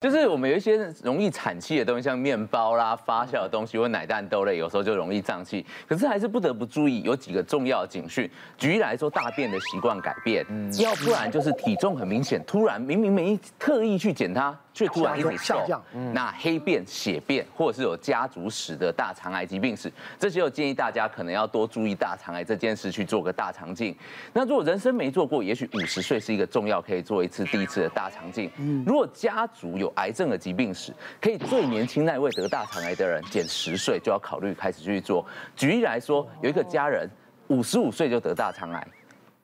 [0.00, 5.64] 就是我们有一些容易产气的东西，像面包啦、发酵的东西或奶蛋豆类，有时候就容易胀气。
[5.86, 8.28] 可是还是不得不注意有几个重要警讯。
[8.56, 10.42] 举例来说，大便的习惯改变，
[10.78, 14.58] 要不然就是体重很明显，突然明明没特意去减它。
[14.80, 15.82] 却突然一直下降，
[16.14, 23.94] 那黑便、血便，或者是有家族史的大肠癌疾病史，这些我建议大家可能要多注意大肠癌这件事，去做个大肠镜。
[24.32, 28.50] 那如果人生没做过，也许五十岁是一个重要可以做一次第一次的大肠镜。
[28.86, 35.26] 如果家族有癌症的疾病史，可以最年轻那位得大肠癌的人减十岁就要考虑开始去做。
[35.54, 37.06] 举例来说，有一个家人
[37.48, 38.86] 五十五岁就得大肠癌。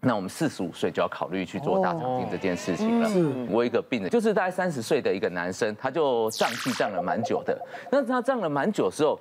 [0.06, 3.10] 那我们四十五岁就要考虑去做大肠镜这件事情了。
[3.50, 7.60] 我一个病人就是大概三十岁的一个男生，他就胀气胀了蛮久的。
[7.90, 9.18] 那他胀了蛮久之后，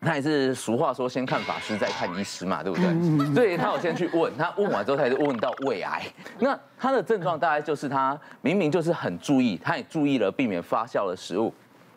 [0.00, 3.34] 他也是俗话说先看法师再看医师嘛，对不对？
[3.36, 6.02] 所以他有先去问，他问完之后，他就问到胃癌。
[6.40, 11.54] 那他的症状大概就是他明明就是很注意，他也注意了避免发酵的食物。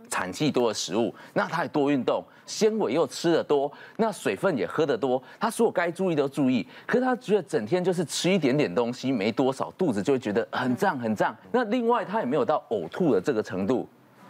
[0.09, 6.67] 产气多的食物，那他也多运动，纤维又吃的多，那水分也喝得多，他所有该注意都注意。
[6.85, 11.35] 可是他觉得整天就是吃一点点东西，没多少，肚子就会觉得很胀很胀。
[11.51, 13.87] 那另外他也没有到呕吐的这个程度，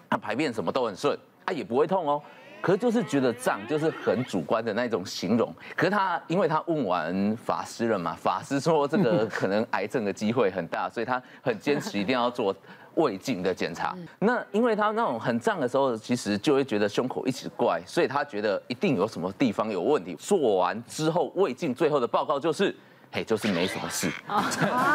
[0.10, 2.22] 他排便什么都很顺，他也不会痛哦。
[2.62, 5.54] 可是就是觉得胀，就是很主观的那种形容。
[5.76, 12.56] 可是他因为他问完法师了嘛，法师说这个可能癌症的机会很大，所以他很坚持一定要做。
[12.96, 20.16] 胃镜的检查，那因为他那种很胀的时候，其实就会觉得胸口一直怪，所以他觉得一定有什么地方有问题。
[20.16, 22.76] 做完之后，胃镜最后的报告就是，
[23.12, 24.12] 嘿，就是没什么事。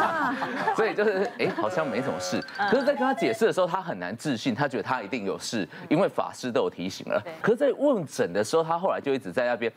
[0.75, 2.41] 所以就是，哎，好像没什么事。
[2.69, 7.21] 可是，在跟他解释的时候，他很难自信，他觉得他一定有事，因为法师都有提醒了。
[7.41, 9.71] 可是，在问诊的时候，他后来就一直在那边，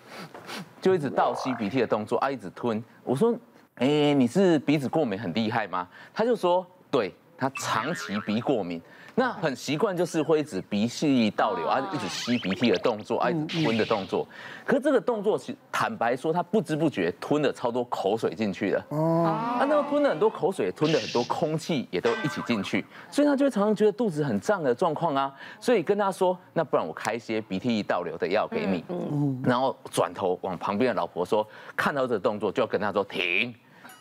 [0.80, 2.82] 就一直倒吸鼻涕的动作啊，一直吞。
[3.04, 3.34] 我说，
[3.76, 5.88] 哎，你是鼻子过敏很厉害吗？
[6.14, 7.14] 他就说，对。
[7.40, 8.82] 他长期鼻过敏，
[9.18, 14.24] 那很习惯就是会一直鼻涕倒流啊，一直吸鼻涕的动作啊，一直吞的动作。
[14.64, 15.36] 可是这个动作，
[15.72, 18.86] 坦白说，他不知不觉吞了超多口水进去了。
[18.90, 25.34] 哦，啊，那吞了很多口水，吞了很多空气也都一起进去，所以他就会常常觉得肚子很胀的状况啊。
[25.58, 28.84] 所以跟他说，那不然我开一些鼻涕倒流的药给你。
[28.88, 33.52] 嗯，然后转头往旁边的老婆说，看到这个动作就要跟他说停。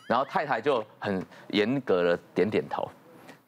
[0.06, 2.88] 然后太太就很严格的点点头。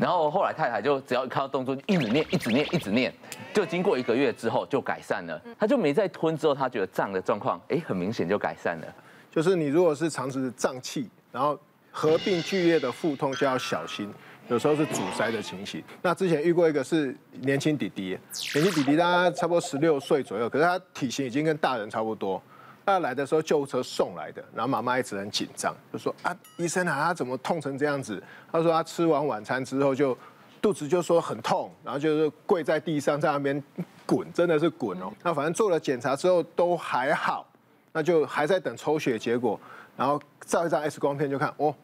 [0.00, 3.12] 然后后来太太就只要看到动作，就一直念，一直念，一直念，
[3.52, 5.40] 就经过一个月之后就改善了。
[5.58, 8.86] 他就没再吞，之后他觉得胀的状况，哎，很明显就改善了。
[9.30, 11.58] 就是你如果是长时胀气，然后
[11.90, 14.10] 合并剧烈的腹痛，就要小心，
[14.48, 15.82] 有时候是阻塞的情形。
[16.00, 18.18] 那之前遇过一个是年轻弟弟，
[18.54, 22.42] 年轻弟弟大概差不多十六岁左右，可是他体型已经跟大人差不多。
[22.90, 28.22] 他来的时候救护车送来的，然后妈妈一直很紧张，就说啊，医生啊，他怎么痛成这样子？
[28.50, 30.16] 他说他吃完晚餐之后就
[30.60, 33.62] 肚子就说很痛，然后就是跪在地上在那边
[34.04, 35.12] 滚，真的是滚哦。
[35.22, 37.46] 那反正做了检查之后都还好，
[37.92, 39.58] 那就还在等抽血结果，
[39.96, 41.74] 然后照一张 X 光片就看哦，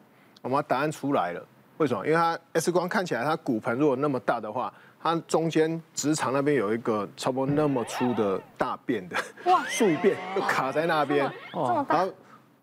[0.43, 1.47] 我妈答案出来了。
[1.79, 2.07] 为什么？
[2.07, 4.73] 因为他 X 光看起来他骨盆如果那么大的话。
[4.99, 9.17] 它中间直肠那边有一个差不多那么粗的大便的
[9.69, 11.31] 宿便，就卡在那边。
[11.53, 12.13] 哦然后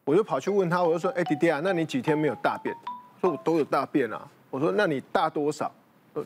[0.03, 2.75] 我就跑去问他，我就说：“哎，弟弟啊，那你几天没有大便？”
[3.21, 5.71] 说：“我都有大便啊。”我说：“那你大多少？”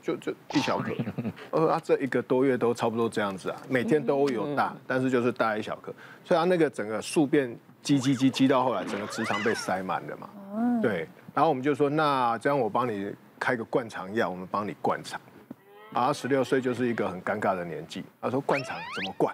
[0.01, 0.91] 就就一小颗。
[1.51, 5.93] 我说：“啊，这一个多月都差不多这样子啊，每天都有大，但是就是大一小颗。
[6.25, 10.29] 所以他那个整个宿便积积积积到后来，整个直肠被塞满了嘛。
[10.81, 11.07] 对。
[11.37, 15.21] 然后我们就说：“那这样我帮你开个灌肠药，我们帮你灌肠。”
[15.93, 18.03] 啊，十六岁就是一个很尴尬的年纪。
[18.19, 19.31] 他说灌肠怎么灌？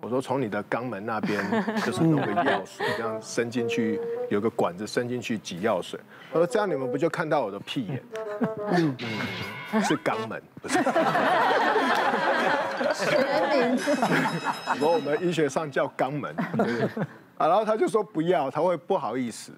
[0.00, 1.44] 我说从你的肛门那边
[1.84, 4.00] 就是弄个药水，这样伸进去，
[4.30, 5.98] 有个管子伸进去挤药水。
[6.32, 8.00] 他说这样你们不就看到我的屁眼？
[9.82, 10.78] 是肛门，不是。
[12.94, 13.18] 学
[13.50, 13.76] 名。
[14.68, 16.32] 我说我们医学上叫肛门。
[17.38, 19.52] 啊，然后他就说不要，他会不好意思。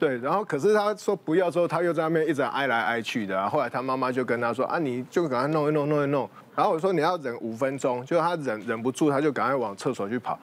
[0.00, 3.34] 对，然后可是他说不要之后，他又在那边一直挨来挨去的。
[3.34, 6.28] 然后后来他妈妈就跟他说啊，你就赶快弄一弄，弄一弄。
[6.56, 10.38] 然后我说你要忍五分钟，就他忍忍不住，他就赶快往厕所去跑。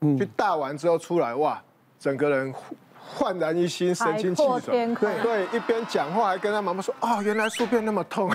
[0.00, 1.62] 嗯，去大完之后出来，哇，
[2.00, 2.52] 整个人
[2.98, 4.60] 焕然一新，神清气爽。
[4.60, 8.28] 对对，一边讲话还跟他妈妈说，哦，原来宿便那么痛，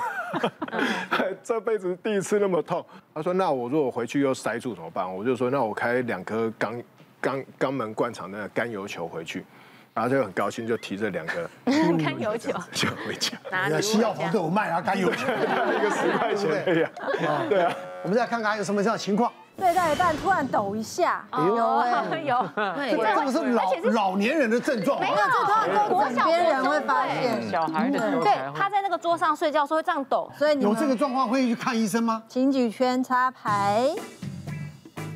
[1.44, 2.84] 这辈子第一次那么痛。
[3.14, 5.14] 他说那我如果回去又塞住怎么办？
[5.14, 6.82] 我就说那我开两颗肛
[7.22, 9.46] 肛肛门灌肠的甘油球回去。
[9.94, 11.50] 然后就很高兴，就提着两个
[12.04, 13.38] 甘油酒就回家。
[13.52, 16.90] 那西药房都有卖啊，甘油球，一个十块钱的呀。
[17.50, 17.74] 对啊，
[18.04, 19.32] 我们再看看还有什么这样的情况。
[19.60, 21.56] 睡到一半突然抖一下，有
[22.26, 25.00] 有，对，这个是老老年人的症状。
[25.00, 27.52] 没有，这通常都枕边人会发现。
[27.52, 32.24] 小孩的对，他在那个桌上睡觉时候会这样抖，所以你有这个状况会去看医生吗？
[32.30, 33.90] 请举圈插牌。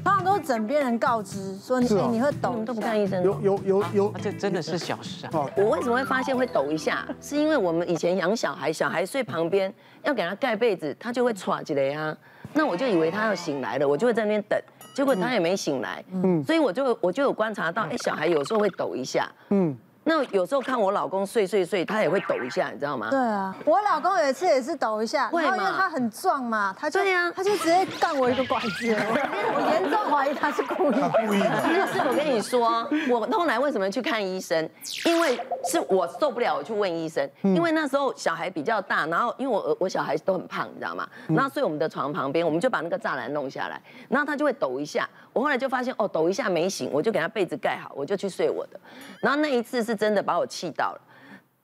[0.06, 3.24] 通常都是枕边人告知说你你会抖，都不看医生。
[3.24, 5.32] 有有有有，这真的是小事啊。
[5.58, 7.04] 我为什么会发现会抖一下？
[7.20, 9.74] 是因为我们以前养小孩，小孩睡旁边
[10.04, 12.16] 要给他盖被子，他就会喘起来呀。
[12.54, 14.62] 那我就以为他要醒来了，我就会在那边等，
[14.94, 16.06] 结果他也没醒来。
[16.14, 19.28] 嗯，所以我就我就有观察到，哎，小孩有时候会抖一下。
[19.50, 19.76] 嗯。
[20.08, 23.10] 那有时候看我老公睡睡睡，他也会抖一下，你知道吗？
[23.10, 30.96] 对啊，我老公有一次也是抖一下，然后因为他很壮嘛，他就对呀，他就直接干我一个拐子， 我严重怀疑他是故意。
[31.26, 31.42] 故意。
[31.44, 34.70] 但是我跟你说，我后来为什么去看医生？
[35.06, 37.28] 因为是我受不了，我去问医生。
[37.42, 41.08] 因为那时候小孩比较大，然后因为我我小孩都很胖，你知道吗？
[41.30, 45.10] 然后睡我们的床旁边，我们就把那个栅栏弄下来，然后他就会抖一下。
[45.36, 48.80] 我后来就发现哦，抖一下没醒，我就给他被子盖好，我就去睡我的。
[49.20, 49.94] 然后那一次是。
[50.06, 51.02] 真的把我气到了，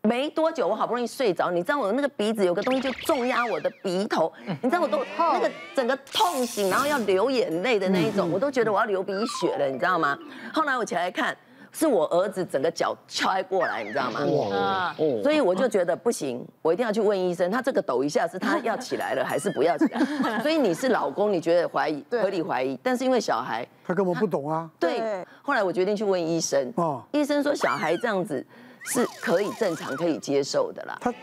[0.03, 4.31] 没多久我好不容易睡着，你知道我那个鼻子有个东西就重压我的鼻头，
[4.61, 10.17] 你知道我都那个整个痛醒，然后要流眼泪的那一种，我都觉得我要流鼻血了，你知道吗？
[10.53, 11.37] 后来我起来看，
[11.71, 14.25] 是我儿子整个脚踹过来，你知道吗？
[14.25, 20.39] 哇，所以我就觉得不行，我一定要去问医生，他这个抖一下是他要起来了还是不要起来？
[20.43, 23.65] 所以你是老公，你觉得怀疑合理怀疑，但是因为小孩。
[23.85, 24.69] 他根本不懂啊。
[24.79, 26.71] 对，后来我决定去问医生。
[26.75, 28.45] 哦，医生说小孩这样子
[28.85, 30.97] 是可以正常可以接受的啦。
[31.01, 31.13] 他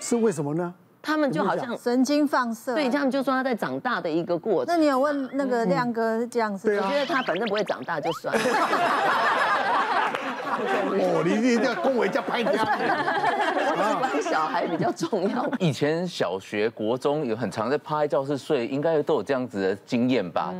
[0.00, 0.74] 是为什么呢？
[1.04, 2.76] 他们就好像神经放射。
[2.76, 4.72] 对，他们就说他在长大的一个过程。
[4.72, 6.72] 那你有问那个亮哥这样子？
[6.76, 8.40] 我觉得他反正不会长大就算了。
[10.58, 12.52] 哦，你一定要恭维叫拍家。
[12.52, 15.48] 我喜欢小孩比较重要。
[15.58, 20.52] 以前小学、国中有很常在趴在教室睡，应该都有这样子的经验吧？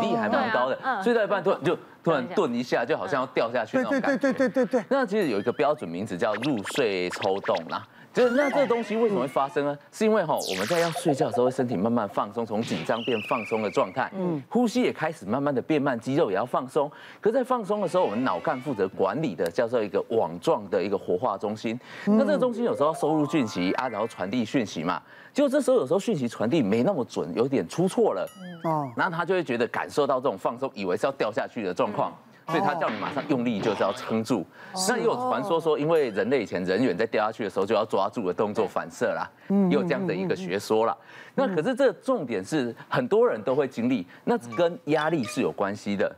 [0.00, 0.78] 比例还蛮高的。
[1.02, 4.06] 睡到一半突然就突然顿一下，就好像要掉下去那种感觉。
[4.16, 4.84] 对对对对对对。
[4.88, 7.86] 那其实有一个标准名字叫入睡抽动啦。
[8.10, 9.78] 就是那这个东西为什么会发生呢？
[9.92, 16.90] 是因为哈我们在要睡觉的时候，身体慢慢放松，从紧张变放松的状态，嗯，呼吸也开始慢慢的变慢，肌肉也要放松。
[17.20, 21.78] 可是在放松的时候，我们脑干负责管理的叫做一个网状的一个活化中心。
[22.06, 25.00] 那这个中心有时候收入讯息啊，然后传递讯息嘛，
[25.32, 28.26] 就这时候有时候讯息传递没那么准，有点出错了，
[28.64, 32.12] 哦，然后他就会觉得感受到这种放松，以为是要掉下去的状况。
[32.46, 34.42] 所以他叫你马上用力，就是要撑住。
[34.88, 39.28] 那也有传说说，因为人类以前人猿在掉下去的时候就要抓住的动作反射啦，
[39.68, 40.96] 也有这样的一个学说啦。
[41.34, 46.16] 那可是这重点是很多人都会经历，那跟压力是有关系的。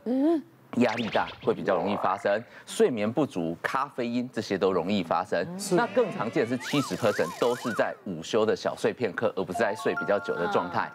[0.77, 5.45] 压力大会比较容易发生，睡眠不足、咖啡因这些都容易发生。
[5.71, 10.89] 那更常见的是七十 percent 都是在午休的小睡片刻，而不是在睡比较久的状态。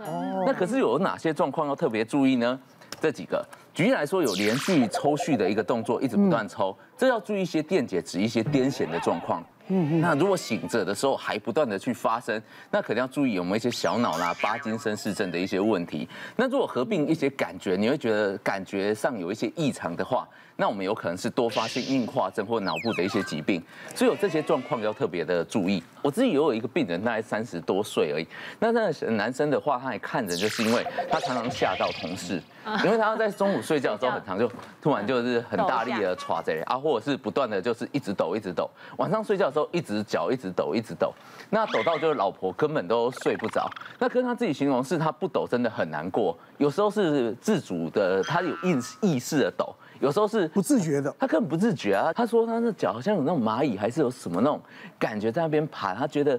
[0.46, 2.58] 那可是有哪些状况要特别注意呢？
[3.00, 3.46] 这几个。
[3.74, 9.44] 举例来说，有连续抽蓄的一个动作，一直不断抽，这要注意一些电解质、一些癫痫的状况。
[9.68, 12.40] 嗯，那如果醒着的时候还不断的去发生，
[12.70, 16.08] 那可能要注意有没有一些小脑啦、巴金森氏症的一些问题。
[16.36, 23.62] 那如果合并一些感觉，你会觉得感觉上有一些异常的话，那我们有可能是多发性硬化症或脑部的一些疾病。
[23.94, 25.82] 所以有这些状况要特别的注意。
[26.00, 28.26] 我自己也有一个病人，大概三十多岁而已。
[28.60, 32.40] 那那个男生的话，他也看着，就是因为他常常吓到同事，
[32.84, 34.48] 因为他在中午睡觉的时候很常就
[34.80, 39.52] 突然就是很大力的抓 着啊，或者是不断的就是一直抖一直抖，晚上睡觉。
[39.56, 41.10] 都一直脚一直抖，一直抖，
[41.48, 43.70] 那抖到就是老婆根本都睡不着。
[43.98, 52.12] 那跟他自己形容是他不抖真的很难过，有时候是自主的，他有意意识的抖，有时候是不自觉的，他根本不自觉啊。
[52.12, 54.60] 他说他的脚好像有那种蚂蚁，还是有什么那种
[54.98, 56.38] 感觉在那边爬，他觉得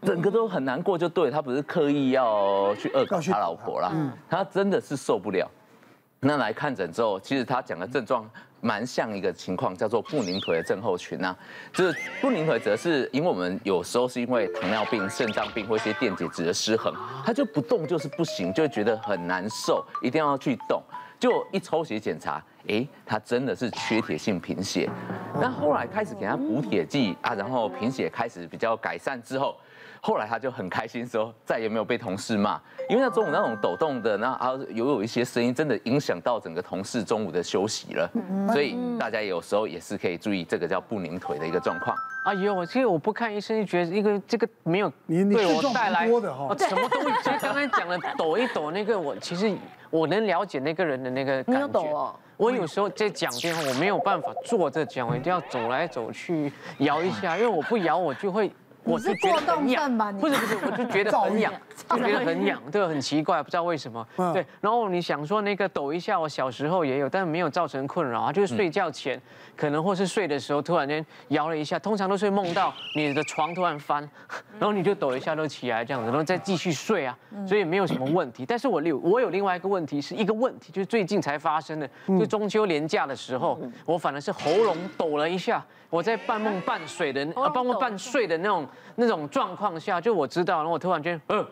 [0.00, 3.92] 整个都很难过，就对他不是刻意要去恶搞他老婆啦，
[4.30, 5.46] 他真的是受不了。
[6.20, 8.26] 那来看诊之后，其实他讲的症状。
[8.60, 11.36] 蛮像一个情况，叫做不宁腿的症候群啊。
[11.72, 16.92] 就是不宁腿，则是因为我们有时候是因为糖尿病、肾脏病或一些电解质的失衡，
[17.24, 20.82] 它就不动就是不行，就会觉得很难受，一定要去动。
[21.18, 24.88] 就一抽血检查，哎，他真的是缺铁性贫血。
[25.40, 29.56] 那后来开始给他补铁剂啊，然后贫血开始比较改善之后。
[30.02, 38.08] 后来他就很开心说，再也没有被同事骂，因为他中午那种抖动的，那啊有有一些声音，真的影响到整个同事中午的休息了。
[38.52, 41.96] 所以大家有时候也是可以注意这个叫不宁腿的一个状况。
[42.24, 47.10] 哎呦，其实我不看医生就觉得一个这个没有对我带来什么东西。
[47.24, 49.52] 其实刚才讲了抖一抖那个，我其实
[49.90, 52.14] 我能了解那个人的那个感觉。
[52.36, 58.50] 我有时候在讲电话，我没有办法坐着讲，我一定要走来走去摇一下，因为我不摇我就会。
[58.86, 61.52] 我就觉得很痒，不是不是，我就觉得很痒，
[61.88, 64.06] 就觉得很痒，对，很奇怪，不知道为什么。
[64.32, 69.20] 对，然后你想说那个抖一下，我小时候也有，但是没有造成困扰啊，就是睡觉前
[69.56, 74.08] 可能或是睡的时候突然间摇了一下，通常都是梦到你的床突然翻，
[74.58, 78.46] 然后你就抖一下都起来这样子，然后再继续睡啊，所以没有什么问题。
[78.46, 88.64] 但是我有我有另外一个问题，是一个问题，就是最近才发生的，就中秋连假的时候，我反而是喉咙抖了一下，我在半梦半睡的，半梦半睡的那种。
[88.94, 91.46] 那种状况下，就我知道，然后我突然间，嗯，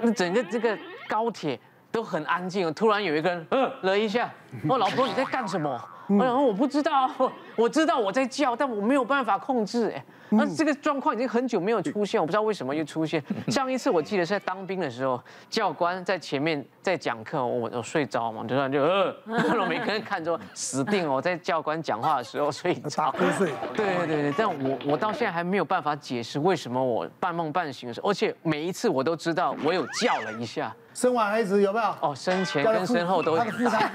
[0.00, 0.76] 那整个这个
[1.08, 1.58] 高铁
[1.90, 4.30] 都很安静，突然有一个人，嗯，了一下，
[4.68, 5.88] 我老婆你在干什么？
[6.18, 7.10] 我想说我不知道，
[7.56, 10.04] 我知道我在叫，但我没有办法控制，哎。
[10.34, 13.22] 那这个状况已经很久没有出现，我不知道为什么又出现。
[13.48, 23.14] 上一次我记得是在当兵的时候，教官在前面在讲课，我我睡着嘛，突然就呃， 我每个人看着死定了，我在教官讲话的时候睡着。
[23.36, 23.52] 睡。
[23.76, 30.74] 对对对对，但我我到现在还没有办法解释为什么我半梦半醒的时候，而且每一次我都知道我有叫了一下。
[30.94, 31.84] 生完孩子有没有？
[32.00, 33.36] 哦，生前跟生后都。
[33.36, 33.90] 他的负担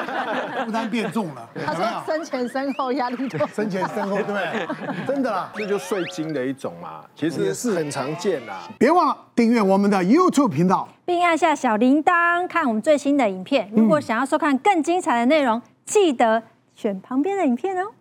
[0.66, 1.48] 负担变重了。
[1.64, 3.46] 他说生前身后压力大。
[3.46, 4.66] 生前身后对，
[5.06, 8.62] 真的啦，这就税金的一种嘛，其实是很常见啦。
[8.78, 13.70] 别忘了订阅我们的 YouTube 频道，并按下小铃铛看我们最新的影片。
[13.74, 16.42] 如果想要收看更精彩的内容，记得
[16.74, 17.92] 选旁边的影片哦。